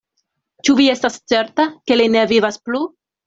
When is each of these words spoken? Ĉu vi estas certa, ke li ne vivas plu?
Ĉu 0.69 0.73
vi 0.79 0.87
estas 0.93 1.19
certa, 1.33 1.67
ke 1.91 1.99
li 2.01 2.09
ne 2.17 2.25
vivas 2.35 2.61
plu? 2.69 2.81